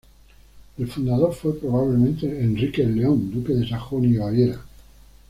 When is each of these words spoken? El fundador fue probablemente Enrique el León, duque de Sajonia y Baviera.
El 0.79 0.87
fundador 0.89 1.31
fue 1.31 1.59
probablemente 1.59 2.25
Enrique 2.25 2.81
el 2.81 2.95
León, 2.95 3.29
duque 3.31 3.53
de 3.53 3.69
Sajonia 3.69 4.09
y 4.09 4.17
Baviera. 4.17 4.61